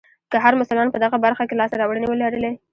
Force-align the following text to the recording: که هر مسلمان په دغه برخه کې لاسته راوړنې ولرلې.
که 0.31 0.37
هر 0.43 0.53
مسلمان 0.61 0.89
په 0.91 0.97
دغه 1.03 1.17
برخه 1.25 1.43
کې 1.47 1.55
لاسته 1.59 1.79
راوړنې 1.81 2.07
ولرلې. 2.09 2.51